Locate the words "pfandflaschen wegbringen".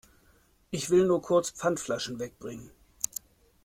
1.51-2.71